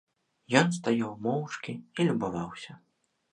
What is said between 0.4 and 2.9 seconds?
Ён стаяў моўчкі і любаваўся.